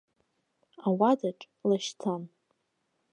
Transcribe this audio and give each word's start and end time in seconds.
Ауадаҿ 0.87 1.39
лашьцан. 1.69 2.23